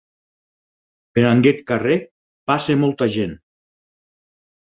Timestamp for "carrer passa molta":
1.71-3.09